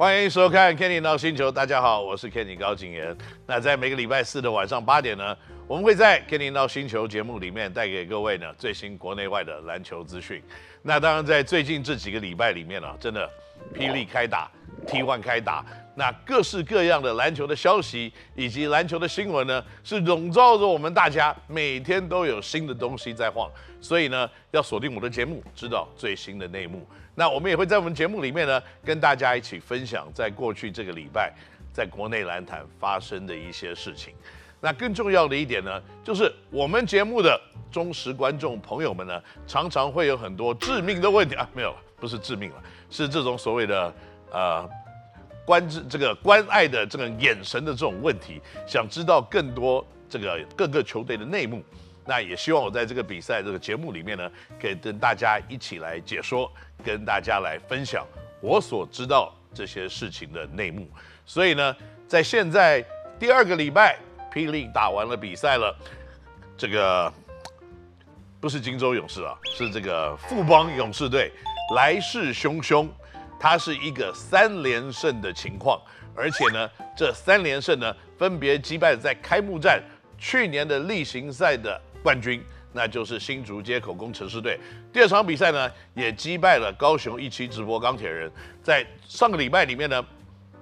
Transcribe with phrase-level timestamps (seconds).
[0.00, 3.14] 欢迎收看《Kenny 闹星球》，大家好，我是 Kenny 高景言。
[3.46, 5.36] 那在每个礼拜四的晚上八点呢，
[5.68, 10.42] 我们会在《Kenny 闹星球》节目里面带给各位呢最新国内外的篮球资讯。
[10.80, 13.28] 那当然，在最近这几个礼拜里面、啊，真的
[13.74, 14.50] 霹雳开打
[14.86, 15.62] ，T1 开打，
[15.94, 23.50] 那各式各样的篮球的消息以及篮球的新闻呢，是笼罩着我们大家，每天都有新的东西在晃。
[23.80, 26.86] 所以呢，要锁定我的节目，知道最新的内幕。
[27.14, 31.32] 那我们也会在我们节目里面呢，跟大家一起分享在过去这个礼拜，
[31.72, 34.14] 在国内篮坛发生的一些事情。
[34.60, 37.40] 那更重要的一点呢，就是我们节目的
[37.72, 43.94] 忠实观众朋友们呢，常常会有很多致命的问题啊，没有，不是致命了，是这种所谓的
[44.30, 44.68] 呃
[45.50, 51.60] 关之这个关爱的这个眼神的这种问题，想知道更多这个各个球队的内幕。
[52.06, 56.48] 那也希望我在这个比赛这个节目里面呢，可以跟大家一起来解说，
[56.84, 58.06] 跟大家来分享
[58.40, 60.88] 我所知道这些事情的内幕。
[61.26, 61.74] 所以呢，
[62.06, 62.80] 在现在
[63.18, 63.98] 第二个礼拜，
[64.32, 65.76] 霹雳打完了比赛了，
[66.56, 67.12] 这个
[68.40, 71.32] 不是金州勇士啊，是这个富邦勇士队
[71.74, 72.88] 来势汹汹，
[73.40, 75.80] 它是一个三连胜的情况，
[76.14, 79.82] 而且呢，这三连胜呢，分别击败在开幕战
[80.16, 81.80] 去年的例行赛的。
[82.02, 84.58] 冠军，那就是新竹街口工程师队。
[84.90, 88.32] 第二场比赛呢，也击败了高雄一期直播钢铁人。
[88.62, 90.02] 在上个礼拜里面呢，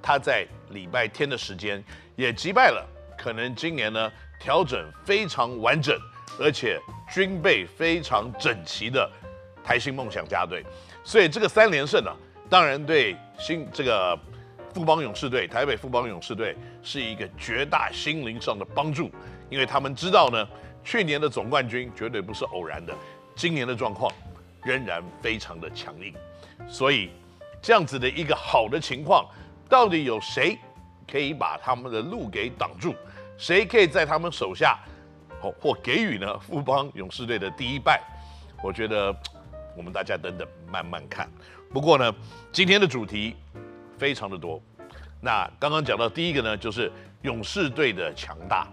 [0.02, 1.80] 他在礼拜天的时间
[2.16, 2.84] 也击败了
[3.16, 5.96] 可能今年呢调整非常完整，
[6.40, 6.76] 而且
[7.08, 9.08] 军备非常整齐的
[9.62, 10.66] 台新梦想家队。
[11.04, 12.10] 所以这个三连胜呢，
[12.48, 14.18] 当然对新这个
[14.74, 19.10] 富邦勇士队、台北富邦勇士队是一个绝大心灵上的帮助，
[19.50, 20.48] 因为他们知道呢。
[20.84, 22.94] 去年的总冠军绝对不是偶然的，
[23.34, 24.10] 今年的状况
[24.62, 26.14] 仍然非常的强硬，
[26.66, 27.10] 所以
[27.60, 29.28] 这样子的一个好的情况，
[29.68, 30.56] 到底有谁
[31.10, 32.94] 可以把他们的路给挡住？
[33.36, 34.78] 谁可以在他们手下，
[35.42, 38.00] 或或给予呢富邦勇士队的第一败？
[38.62, 39.14] 我觉得
[39.76, 41.28] 我们大家等等慢慢看。
[41.70, 42.14] 不过呢，
[42.50, 43.36] 今天的主题
[43.98, 44.60] 非常的多。
[45.20, 46.90] 那刚刚讲到第一个呢，就是
[47.22, 48.66] 勇士队的强大。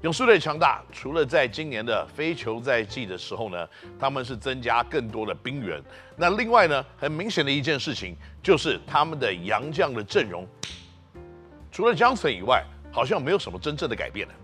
[0.00, 3.68] 勇士队强大，除了在今年的非球赛季的时候呢，
[4.00, 5.80] 他们是增加更多的兵员。
[6.16, 10.44] 那另外呢，很明显的一件事情就是他们的洋将的阵容，
[11.70, 14.34] 除了 Johnson 以外，好像没有什么真正的改变呢。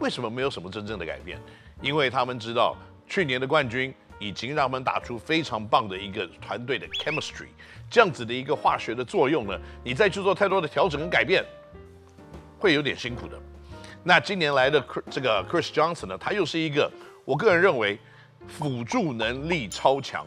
[0.00, 1.38] 为什么没有什么真正的改变？
[1.80, 7.48] 因为他们知道去年的冠军已经让我们打出非常棒的一个团队的 chemistry，
[7.90, 11.44] 这样子的一个化学的作用呢，你再去做太多的调整跟改变，
[12.58, 13.38] 会有点辛苦的。
[14.02, 16.90] 那今年来的这个 Chris Johnson 呢，他又是一个
[17.24, 17.98] 我个人认为
[18.46, 20.24] 辅助能力超强，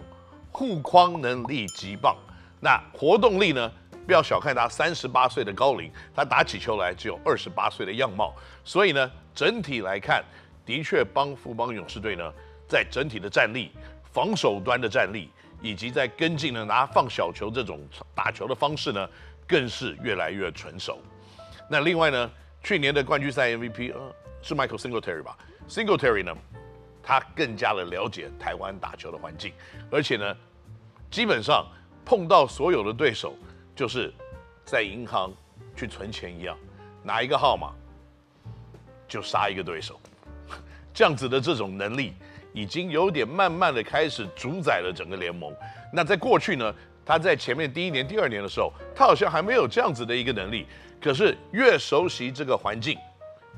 [0.51, 2.15] 护框能力极棒。
[2.59, 3.71] 那活动力呢，
[4.05, 8.35] 不要小看他三十八岁的高龄，他打起球来只有二十八岁的样貌。
[8.65, 10.21] 所以呢，整体来看，
[10.65, 12.33] 的确帮富邦勇士队呢，
[12.69, 13.71] 在整体的战力、
[14.13, 17.81] 防守端的战力，以及在跟进呢拿放小球这种
[18.13, 19.09] 打球的方式呢，
[19.47, 20.99] 更是越来越纯熟。
[21.67, 22.31] 那另外呢，
[22.63, 25.35] 去年的冠军赛 MVP，呃，是 Michael Singletary 吧
[25.67, 26.35] ？Singletary 呢，
[27.01, 29.51] 他更加的了解台湾打球的环境，
[29.91, 30.37] 而且呢，
[31.09, 31.65] 基本上
[32.05, 33.35] 碰到所有的对手，
[33.75, 34.13] 就是
[34.63, 35.33] 在银行
[35.75, 36.55] 去存钱一样，
[37.03, 37.73] 拿一个号码
[39.07, 39.99] 就杀一个对手，
[40.93, 42.13] 这样子的这种能力，
[42.53, 45.53] 已经有点慢慢的开始主宰了整个联盟。
[45.93, 46.73] 那在过去呢，
[47.05, 50.65] 他在前面第一年、第二年的时候，他好像还没有这样子的一个能力。
[51.01, 52.97] 可是越熟悉这个环境，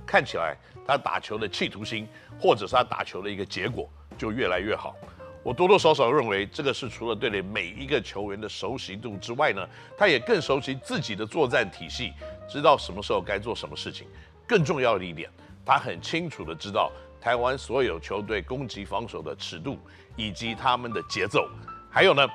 [0.06, 2.08] 看起来他打球的企图心，
[2.40, 4.96] 或者是他打球的一个结果就越来越好。
[5.44, 12.14] 我多多少少认为，这个是除了对每一个球员的熟悉度之外呢，他也更熟悉自己的作战体系，
[12.48, 14.06] 知道什么时候该做什么事情。
[14.48, 15.28] 更重要的一点，
[15.66, 16.92] 他很清楚的知道
[17.22, 19.78] 台湾所有球队攻击防守的尺度
[20.16, 21.48] 以及他们的节奏，
[21.90, 22.28] 还有呢。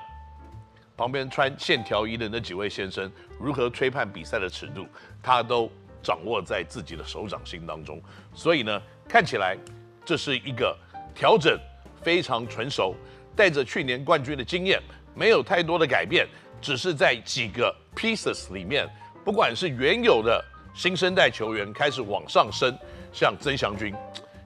[0.96, 4.86] 旁边穿线条衣的那几位先生如何吹判比赛的尺度，
[5.22, 5.70] 他都
[6.02, 8.00] 掌握在自己的手掌心当中。
[8.32, 9.58] 所以呢，看起来
[10.06, 10.74] 这是一个
[11.14, 11.60] 调整
[12.00, 12.94] 非常纯熟，
[13.36, 14.80] 带着去年冠军的经验，
[15.14, 16.26] 没有太多的改变，
[16.62, 18.88] 只是在几个 pieces 里面，
[19.22, 20.42] 不管是原有的
[20.74, 22.74] 新生代球员开始往上升，
[23.12, 23.94] 像曾祥军，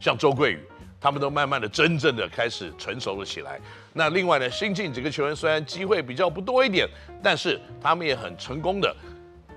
[0.00, 0.58] 像周桂宇。
[1.02, 3.58] 他们都慢慢的、真正的开始成熟了起来。
[3.94, 6.86] 那另外呢，新进几个球员虽然机会比较不多一点，
[7.22, 8.94] 但是他们也很成功的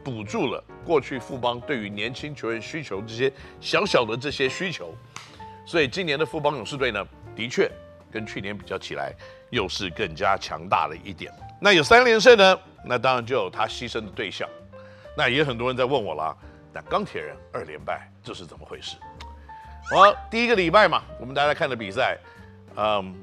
[0.06, 3.30] 补助了过去富邦对于年轻球员需求这些
[3.60, 4.96] 小小的这些需求。
[5.66, 7.06] 所以今年的富邦勇士队呢，
[7.36, 7.70] 的确
[8.10, 9.14] 跟去年比较起来，
[9.50, 11.30] 又是更加强大了一点。
[11.60, 14.48] 那有三连胜呢，那当然就有他牺牲的对象。
[15.18, 16.34] 那也很多人在问我了，
[16.72, 18.96] 那钢铁人二连败这是怎么回事？
[19.90, 22.18] 好，第一个礼拜嘛，我们大家看的比赛，
[22.76, 23.14] 嗯，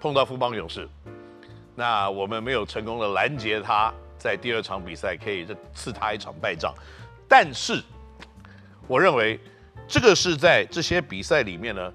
[0.00, 0.86] 碰到富邦勇士，
[1.74, 6.74] 那我们没有成功的拦截他，在第二场比赛可以赐他一场败仗，
[7.28, 7.82] 但是
[8.86, 9.40] 我认为
[9.86, 11.92] 这个是在这些比赛里面呢，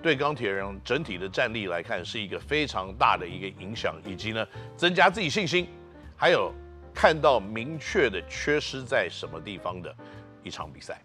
[0.00, 4.46] 对钢铁人整体的战力来看是一个非常大的一个影响，以及呢
[4.76, 5.68] 增加自己信心，
[6.16, 6.50] 还有
[6.94, 9.94] 看到明确的缺失在什么地方的
[10.42, 10.98] 一场比赛。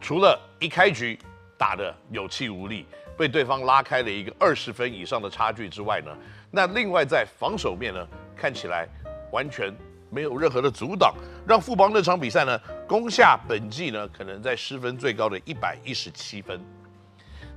[0.00, 1.18] 除了一开局
[1.58, 2.86] 打得有气无力，
[3.18, 6.10] 被对方拉开了一个二十分以上的差距之外呢，
[6.50, 8.88] 那另外在防守面呢，看起来
[9.30, 9.72] 完全
[10.10, 11.14] 没有任何的阻挡，
[11.46, 12.58] 让富邦那场比赛呢
[12.88, 16.58] 攻下本季呢可能在失分最高的一百一十七分。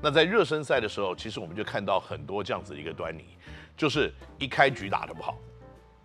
[0.02, 3.24] 那在热身赛的时候，其实我们就看到很多这样子的一个端倪，
[3.78, 5.38] 就是一开局打得不好，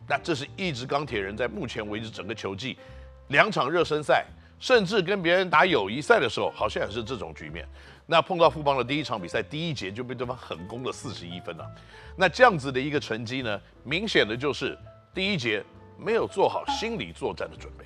[0.08, 2.78] 那这是一直钢铁人在目前为止整个球季
[3.26, 4.24] 两场热身赛。
[4.58, 7.66] 甚至跟别人打友谊赛的时候，好像也是这种局面。
[8.06, 11.70] 那碰到富邦的第一场比赛，第一节就被对方狠攻了四十一分了。
[12.16, 14.76] 那这样子的一个成绩呢，明显的就是
[15.14, 15.62] 第一节
[15.98, 17.84] 没有做好心理作战的准备，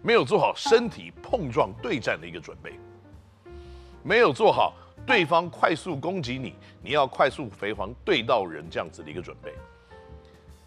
[0.00, 2.72] 没有做好身体碰撞对战的一个准备，
[4.02, 4.74] 没有做好
[5.04, 9.52] 对方快速攻击你，你要快速回防对到人这样子的一个准备。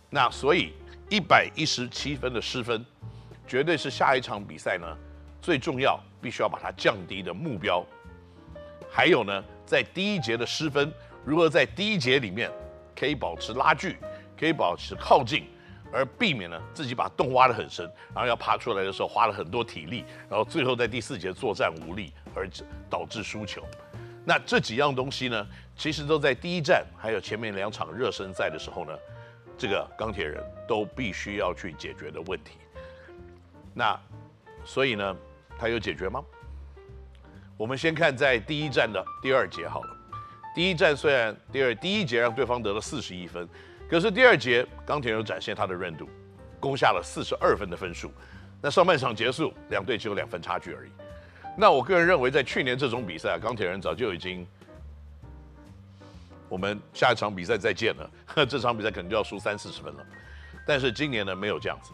[0.09, 0.73] 那所以
[1.09, 2.85] 一百一十七分的失分。
[3.47, 4.87] 绝对是下一场比赛呢，
[5.41, 7.85] 最重要，必须要把它降低的目标。
[8.89, 10.91] 还有呢，在第一节的失分，
[11.23, 12.51] 如何在第一节里面
[12.95, 13.97] 可以保持拉锯，
[14.39, 15.45] 可以保持靠近，
[15.91, 22.49] 而避免呢自己把洞挖得很深，然后要爬出来的时候花了很多体力，然后最后在第四节作战无力而
[22.89, 23.61] 导致输球。
[24.23, 28.93] 那这几样东西呢，其实都在第一站还有前面两场热身赛的时候呢，
[29.57, 32.53] 这个钢铁人都必须要去解决的问题。
[33.77, 33.99] 那，
[34.63, 35.15] 所以呢，
[35.59, 36.23] 他有解决吗？
[37.57, 39.97] 我们先看在第一站的第二节好了。
[40.55, 43.45] 第一站虽然第二第一节让对方得了四十一分，
[43.89, 46.09] 可是第二节钢铁人展现他的韧度，
[46.59, 48.09] 攻下了四十二分的分数。
[48.61, 50.89] 那上半场结束，两队只有两分差距而已。
[51.57, 54.47] 那我个人认为，在去年这种比赛，钢铁人早就已经，
[56.47, 58.09] 我们下一场比赛再见了。
[58.47, 60.05] 这场比赛可能就要输三四十分了。
[60.65, 61.91] 但是今年呢，没有这样子。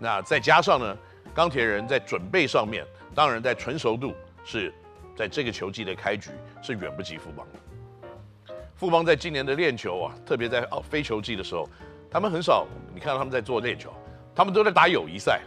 [0.00, 0.96] 那再加上呢，
[1.34, 4.14] 钢铁人在准备上面，当然在纯熟度
[4.44, 4.72] 是，
[5.14, 6.30] 在这个球季的开局
[6.62, 8.54] 是远不及富邦的。
[8.74, 11.68] 富邦在今年的练球啊，特别在哦非球季的时候，
[12.10, 13.92] 他们很少，你看到他们在做练球，
[14.34, 15.42] 他们都在打友谊赛。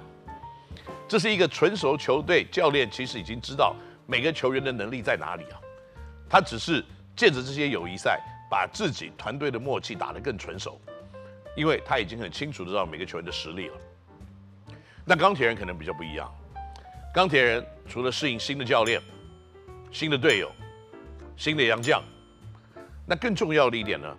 [1.07, 3.75] 这是一个纯熟球队，教练其实已经知道
[4.05, 5.59] 每个球员的能力在哪里啊，
[6.29, 6.85] 他只是
[7.15, 8.19] 借着这些友谊赛，
[8.51, 10.79] 把自己团队的默契打得更纯熟，
[11.55, 13.75] 因为他已经很清楚的知道每个球员的实力了。
[15.05, 16.33] 那钢铁人可能比较不一样，
[17.13, 19.01] 钢铁人除了适应新的教练、
[19.91, 20.49] 新的队友、
[21.35, 22.01] 新的洋将，
[23.05, 24.17] 那更重要的一点呢，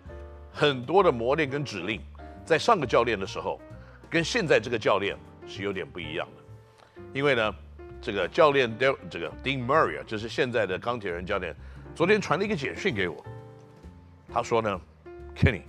[0.53, 2.01] 很多的磨练跟指令，
[2.45, 3.59] 在上个教练的时候，
[4.11, 5.17] 跟现在这个教练
[5.47, 7.03] 是有点不一样的。
[7.15, 7.55] 因为呢，
[8.03, 11.56] 这个教练 De, 这个 Dean Murray 啊，就是现在的钢铁人教练，
[11.94, 13.25] 昨天传了一个简讯给我，
[14.31, 14.81] 他说呢
[15.35, 15.63] ，Kenny，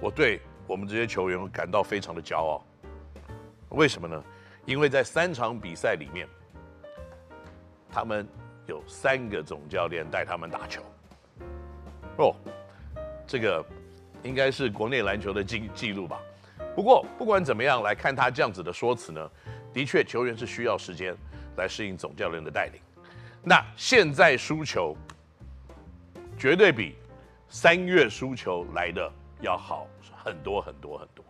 [0.00, 2.64] 我对我们这些球员感到非常的骄傲。
[3.70, 4.22] 为什么呢？
[4.66, 6.28] 因为在三场比赛里面，
[7.90, 8.26] 他们
[8.66, 10.82] 有三个总教练带他们打球。
[12.18, 12.34] 哦，
[13.26, 13.64] 这个
[14.22, 16.20] 应该是国内篮球的记记录吧。
[16.74, 19.30] 不过不管怎么样来看他这样子的说辞呢，
[19.72, 21.16] 的确球员是需要时间
[21.56, 22.80] 来适应总教练的带领。
[23.42, 24.96] 那现在输球
[26.38, 26.96] 绝对比
[27.48, 29.10] 三月输球来的
[29.40, 29.86] 要好
[30.24, 31.24] 很多很多很多。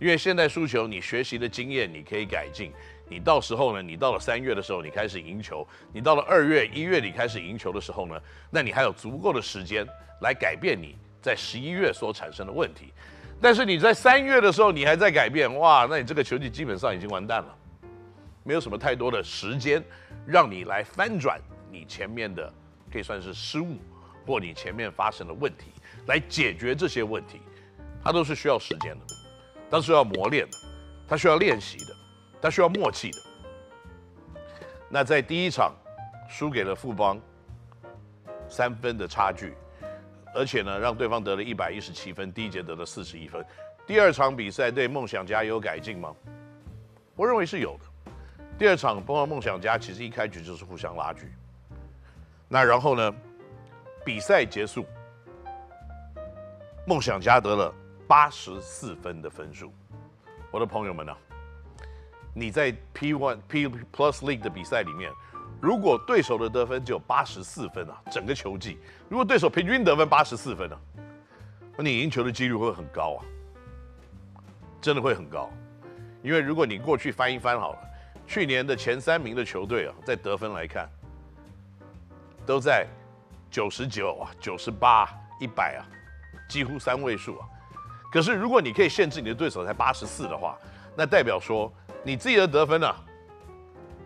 [0.00, 2.72] 因为现在输球，你学习的经验你可以改进。
[3.08, 8.20] 你到时候呢，你到了三月的时候，你开始赢球；你到了二月、一月你开始赢球的时候呢，
[8.50, 9.86] 那你还有足够的时间
[10.22, 12.92] 来改变你在十一月所产生的问题。
[13.40, 17.54] 但是你在三月的时候，你还在改变，哇，那你这个球季基本上已经完蛋了，
[18.42, 19.84] 没有什么太多的时间
[20.26, 21.38] 让你来翻转
[21.70, 22.50] 你前面的
[22.90, 23.76] 可以算是失误
[24.26, 25.66] 或你前面发生的问题，
[26.06, 27.38] 来解决这些问题，
[28.02, 29.23] 它都是需要时间的。
[29.74, 30.58] 他是要磨练的，
[31.08, 31.96] 他需要练习的，
[32.40, 33.18] 他需要默契的。
[34.88, 35.74] 那在第一场
[36.28, 37.20] 输给了富邦
[38.48, 39.52] 三分的差距，
[40.32, 43.44] 而且呢让对方得了一百一十七分，第一节得了四十一分。
[43.84, 46.14] 第二场比赛对梦想家有改进吗？
[47.16, 48.12] 我认为是有的。
[48.56, 51.32] 第二场碰到梦想家，其实一开局就是互相拉锯。
[52.46, 53.12] 那然后呢，
[54.04, 54.86] 比赛结束，
[56.86, 57.74] 梦想家得了。
[58.14, 59.74] 八十四分的分数。
[60.52, 61.18] 我的朋友们呢、啊，
[62.32, 65.10] 你在 P One P Plus League 的比赛里面，
[65.60, 68.78] 如果对手的得分只有八十四分啊，整个球季，
[69.08, 71.02] 如果对手平均得分八十四分呢、啊，
[71.76, 73.20] 那你赢球的几率会很高啊，
[74.80, 75.50] 真的会很高。
[76.22, 77.78] 因为如果你过去翻一翻好了，
[78.28, 80.88] 去年的前三名的球队啊，在得分来看，
[82.46, 82.86] 都在
[83.50, 85.04] 九十九啊、九十八、
[85.40, 85.82] 一百啊，
[86.48, 87.48] 几乎三位数啊。
[88.14, 90.56] 可是，如果你可以限制你的对手才八十四的话，
[90.94, 91.72] 那代表说
[92.04, 92.94] 你自己的得分呢、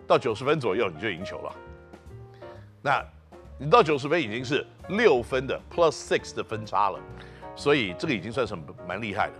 [0.07, 1.55] 到九十分左右你就赢球了。
[2.81, 3.05] 那，
[3.59, 6.99] 你到九十分已经是六分的 plus six 的分差了，
[7.55, 9.35] 所以这个已经算是蛮厉害的。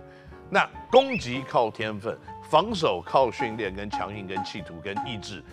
[0.51, 2.15] 那攻击靠天分，
[2.51, 5.43] 防守靠训练跟强硬跟企图跟意志，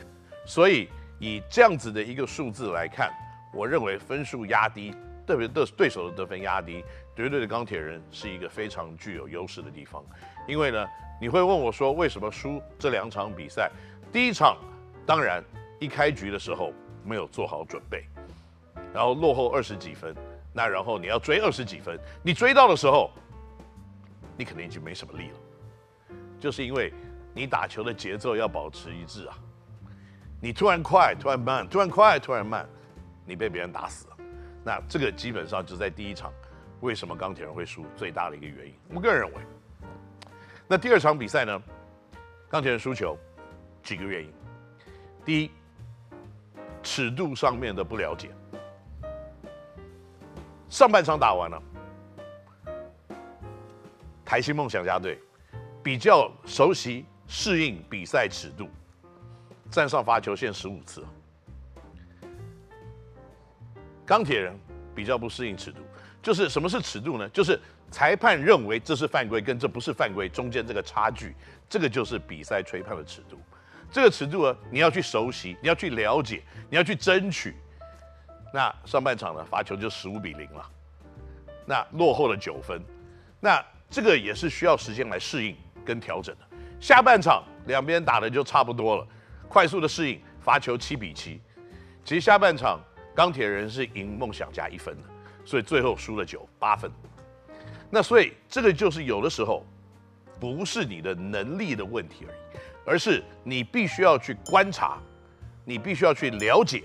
[0.45, 3.11] 所以以这样子的一个数字来看，
[3.55, 4.95] 我认为分数压低。
[5.27, 6.85] 特别的对手的得分压低，
[7.17, 10.05] 绝对的钢铁人是一个非常具有优势的地方。
[10.47, 10.87] 因为呢，
[11.21, 13.71] 你会问我说，为什么输这两场比赛？
[14.13, 14.57] 第一场
[15.05, 15.43] 当然
[15.81, 16.73] 一开局的时候
[17.05, 18.05] 没有做好准备，
[18.95, 20.15] 然后落后二十几分，
[20.53, 23.11] 那然后你要追二十几分，你追到的时候，
[24.37, 26.93] 你可能已经没什么力了，就是因为
[27.35, 29.37] 你打球的节奏要保持一致啊，
[30.41, 32.67] 你突然快，突然慢，突然快，突然慢，
[33.27, 34.16] 你被别人打死了。
[34.67, 36.33] 那这个基本上就在第一场，
[36.81, 39.41] 为什么钢铁人会输最大的一个原因，我个人认为。
[40.67, 41.63] 那第二场比赛呢，
[42.49, 43.17] 钢铁人输球，
[43.85, 44.33] 几个原因。
[45.25, 45.53] 第一，
[46.83, 48.29] 尺度上面的不了解。
[50.69, 51.63] 上半场打完了，
[54.25, 55.21] 台新梦想家队
[55.81, 58.69] 比较熟悉适应比赛尺度，
[59.71, 61.07] 站上罚球线十五次。
[64.07, 64.57] 钢铁人
[64.95, 65.81] 比较不适应尺度，
[66.23, 67.29] 就是什么是尺度呢？
[67.31, 67.61] 就是
[67.91, 71.35] 裁判认为这是犯规，跟这不是犯规中间这个差距，
[71.69, 73.37] 这个就是比赛吹判的尺度。
[73.91, 77.57] 这个尺度呢，你要去熟悉，你要去了解，你要去争取。
[78.55, 80.71] 那上半场呢，罚球就十五比零了，
[81.67, 82.81] 那落后了九分，
[83.41, 86.57] 那这个也是需要时间来适应跟调整的。
[86.81, 89.07] 下半场两边打的就差不多了，
[89.49, 91.41] 快速的适应，罚球七比七。
[92.05, 92.81] 其实下半场。
[93.17, 95.03] 钢铁人是赢梦想家一分的，
[95.43, 96.93] 所以最后输了九八分。
[97.89, 99.65] 那所以这个就是有的时候
[100.39, 104.99] 不是你的能力的问题而已，而是你必须要去观察，
[105.65, 106.83] 你必须要去了解，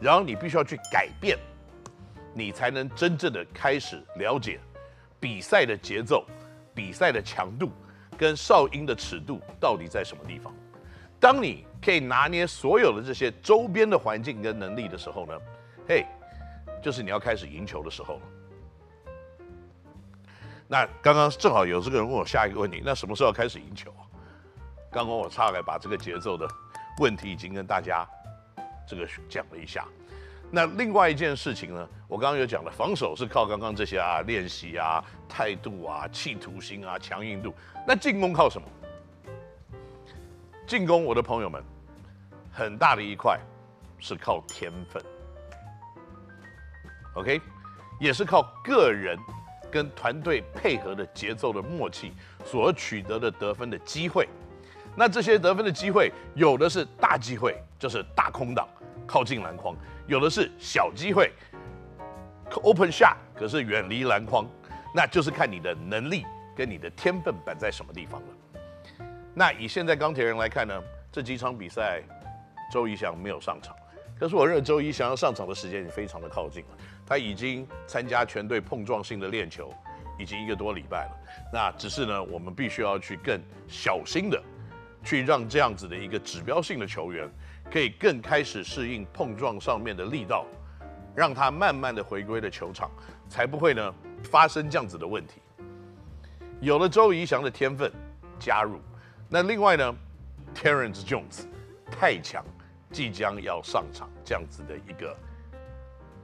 [0.00, 1.36] 然后你必须要去改变，
[2.32, 4.60] 你才能真正的开始了解
[5.18, 6.24] 比赛的节奏、
[6.72, 7.72] 比赛的强度
[8.16, 10.54] 跟哨音的尺度到底在什么地方。
[11.18, 15.32] 当你可以拿捏所有的这些周边的环境跟能力的时候呢，
[15.86, 16.06] 嘿
[16.82, 18.20] 就是你要开始赢球的时候了。
[20.66, 23.92] 那刚刚正好有这个人问我下一个问题，那什么时候要开始赢球？
[24.90, 26.48] 刚刚我差点把这个节奏的
[26.98, 28.06] 问题已经跟大家
[28.86, 29.84] 这个讲了一下。
[30.50, 37.52] 那另外一件事情呢，我刚刚有讲了，防守是靠刚刚这些啊练习啊、态度啊、企图心啊、强硬度。
[37.86, 38.68] 那进攻靠什么？
[40.66, 41.62] 进攻，我的朋友们，
[42.52, 43.38] 很大的一块
[43.98, 45.02] 是靠天分。
[47.14, 47.40] OK，
[48.00, 49.18] 也是靠个人
[49.70, 52.12] 跟团队配合的节奏的默契
[52.44, 54.28] 所取得的得分的机会。
[54.96, 58.68] 那这些得分的机会，有的是大机会，就是大空档
[59.06, 59.74] 靠近篮筐；
[60.06, 61.32] 有的是小机会
[62.62, 64.46] ，open shot，可是远离篮筐。
[64.94, 68.26] 那就是看你的能力跟你的天分摆在什么地方了。
[69.34, 70.80] 那以现在钢铁人来看呢，
[71.10, 72.00] 这几场比赛，
[72.72, 73.74] 周一翔没有上场。
[74.16, 76.68] 可是我认为周一翔要上场的时间已经非常的靠近了。
[77.06, 79.72] 他已经参加全队碰撞性的练球，
[80.18, 81.16] 已经一个多礼拜了。
[81.52, 84.42] 那只是呢，我们必须要去更小心的，
[85.02, 87.28] 去让这样子的一个指标性的球员，
[87.70, 90.46] 可以更开始适应碰撞上面的力道，
[91.14, 92.90] 让他慢慢的回归了球场，
[93.28, 95.42] 才不会呢发生这样子的问题。
[96.60, 97.92] 有了周怡翔的天分
[98.38, 98.80] 加入，
[99.28, 99.94] 那另外呢
[100.54, 101.44] ，Terence Jones
[101.90, 102.42] 太强，
[102.90, 105.14] 即将要上场，这样子的一个。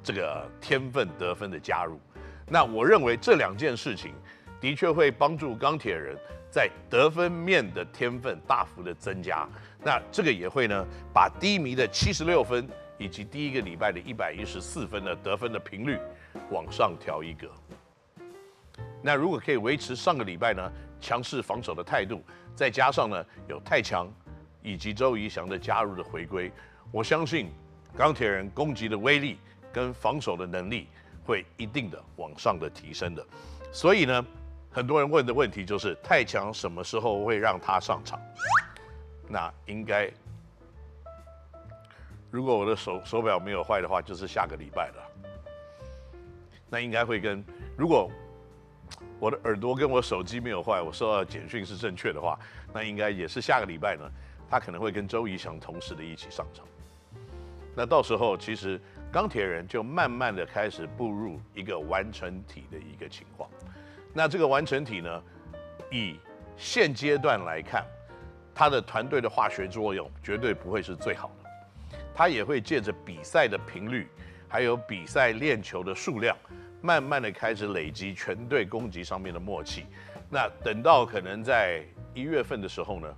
[0.03, 2.01] 这个天分得分的加入，
[2.49, 4.15] 那我认为这两件事情
[4.61, 6.17] 的确会帮助钢铁人
[6.51, 9.47] 在得分面的天分大幅的增加。
[9.83, 12.67] 那这个也会呢，把低迷的七十六分
[12.99, 15.99] 以及第一个礼拜的一百一十四分的得分的频率
[16.51, 17.49] 往上调一格。
[19.03, 22.23] 那如果可以维持上个礼拜呢强势防守的态度，
[22.55, 24.11] 再加上呢有太强
[24.63, 26.51] 以及周怡翔的加入的回归，
[26.91, 27.51] 我相信
[27.97, 29.39] 钢铁人攻击的威力。
[29.73, 30.89] 跟防守的能力
[31.25, 33.25] 会一定的往上的提升的，
[33.73, 34.25] 所以呢，
[34.71, 38.21] 很多人问的问题就是太强什么时候会让他上场？
[39.29, 40.11] 那应该，
[42.31, 45.11] 如果我的手手表没有坏的话，就是下个礼拜了。
[46.69, 47.45] 那应该会跟，
[47.77, 48.11] 如果
[49.19, 52.39] 我的耳朵跟我手机没有坏，我收到的简讯是正确的话，
[52.73, 54.11] 那应该也是下个礼拜呢，
[54.49, 56.65] 他可能会跟周怡翔同时的一起上场。
[57.77, 58.81] 那到时候其实
[59.13, 63.51] 钢铁人就慢慢的开始步入一个完成体的一个情况。
[64.13, 65.23] 那这个完成体呢，
[65.91, 66.17] 以
[66.57, 67.85] 现阶段来看，
[68.55, 74.07] 他的团队的化学作用绝对不会是最好的，他也会借着比赛的频率，
[74.49, 76.37] 还有比赛练球的数量，
[76.81, 79.87] 慢慢的开始累积全队攻击上面的默契。
[80.29, 81.83] 那等到可能在
[82.15, 83.17] 一月份的时候呢，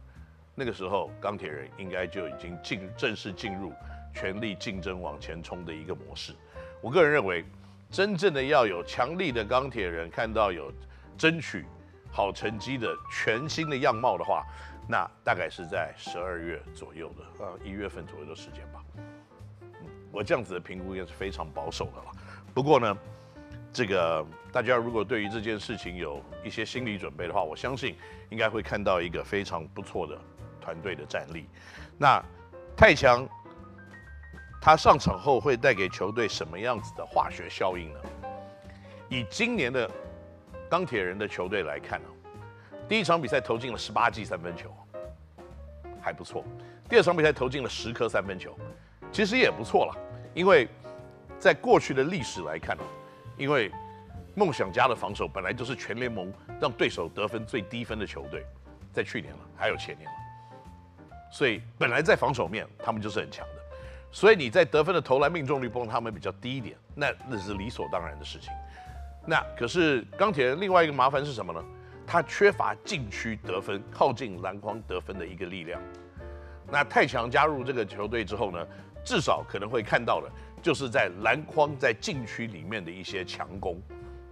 [0.54, 3.74] 那个时候钢铁人应该就已经进正式进入
[4.14, 6.34] 全力竞争往前冲的一个模式。
[6.80, 7.44] 我个人认为，
[7.90, 10.72] 真正的要有强力的钢铁人看到有
[11.16, 11.64] 争取
[12.10, 14.44] 好成绩的全新的样貌的话，
[14.88, 18.82] 那大概是在十二月左右的，呃，一月份左右的时间吧。
[18.96, 22.10] 嗯，我这样子的评估应该是非常保守的了。
[22.52, 22.98] 不过呢，
[23.72, 27.96] 这个大家如果对于这件事情有一些心理准备的话，我相信
[28.30, 30.18] 应该会看到一个非常不错的
[30.60, 31.46] 团队的战力。
[31.96, 32.22] 那
[32.76, 33.28] 太强，
[34.64, 37.98] 他上场后会带给球队什么样子的化学效应呢？
[39.08, 39.90] 以今年的
[40.70, 42.08] 钢铁人的球队来看呢，
[42.88, 44.72] 第一场比赛投进了十八记三分球，
[46.00, 46.44] 还不错。
[46.88, 48.56] 第二场比赛投进了十颗三分球，
[49.10, 49.96] 其实也不错了。
[50.32, 50.68] 因为
[51.40, 52.84] 在过去的历史来看呢，
[53.36, 53.68] 因为
[54.36, 58.46] 梦想家的防守本来就是全联盟让对手得分最低分的球队，
[58.92, 60.16] 在去年了，还有前年了，
[61.32, 63.61] 所以本来在防守面他们就是很强的。
[64.12, 68.52] 所以你在得分的投篮命中率不他们比较低一点，那那是理所当然的事情。
[69.26, 71.64] 那可是钢铁人另外一个麻烦是什么呢？
[72.06, 75.80] 他缺乏禁区得分、靠近篮筐得分的一个力量。
[76.70, 78.66] 那太强加入这个球队之后呢，
[79.04, 83.80] 至少可能会看到的，就是在篮筐在禁区里面的一些强攻，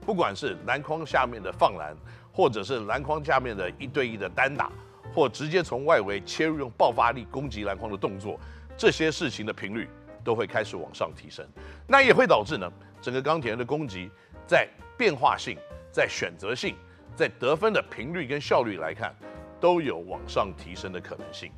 [0.05, 1.97] 不管是篮筐下面的放篮，
[2.33, 4.71] 或者是篮筐下面的一对一的单打，
[5.15, 8.39] 或直接从外围切入用爆发力攻击篮筐的动作，
[8.81, 9.87] 这些事情的频率
[10.25, 11.47] 都会开始往上提升。
[11.87, 14.11] 那也会导致呢，整个钢铁人的攻击。
[14.47, 14.67] 在
[14.97, 15.55] 变化性、
[15.93, 16.75] 在选择性、
[17.15, 19.15] 在得分的频率跟效率来看，
[19.61, 21.53] 都有往上提升的可能性。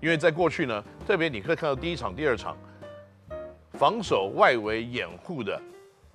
[0.00, 2.56] 因为在过去呢，特别你可以看到第一场、第二场，
[3.72, 5.60] 防守外围掩护的，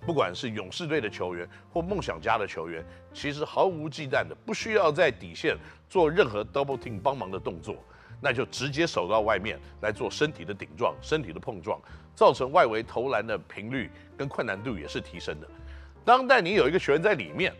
[0.06, 2.82] 不管是勇士队的球员或梦想家的球员，
[3.14, 5.58] 其实毫无忌惮的，不需要在底线
[5.90, 7.76] 做任何 double team 帮忙的动作，
[8.24, 11.78] 那就直接守到外面来做身体的顶撞、身体的碰撞，
[12.16, 15.48] 造成外围投篮的频率跟困难度也是提升的。
[16.06, 17.54] 当带你有一个球员在里面，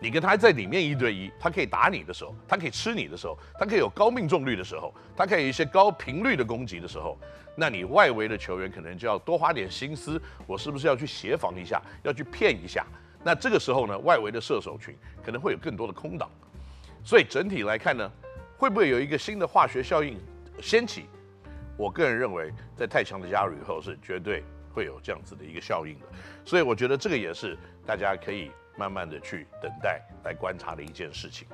[0.00, 7.18] 你跟他在里面一对一，他可以打你的时候，他可以吃你的时候，他可以有高命中率的时候，他可以有一些高频率的攻击的时候，
[7.56, 12.86] 那你外围的球员可能就要多花点心思，我是不是要去协防一下，要去骗一下？
[13.24, 16.30] 那这个时候呢，外围的射手群可能会有更多的空档，
[17.02, 18.10] 所以整体来看呢，
[18.58, 20.18] 会不会有一个新的化学效应
[20.60, 21.06] 掀起？
[21.78, 24.44] 我个人认为，在太强的加入以后是绝对。
[24.70, 26.06] 会有这样子的一个效应的，
[26.44, 31.48] 所以我觉得这个也是大家可以慢慢的去等待来观察的一件事情。